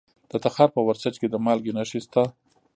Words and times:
د 0.29 0.31
تخار 0.43 0.69
په 0.75 0.81
ورسج 0.87 1.13
کې 1.21 1.27
د 1.29 1.35
مالګې 1.45 1.71
نښې 1.77 1.99
شته. 2.05 2.23